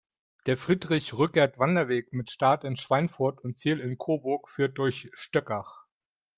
[0.47, 5.85] Der Friedrich-Rückert-Wanderweg mit Start in Schweinfurt und Ziel in Coburg führt durch Stöckach.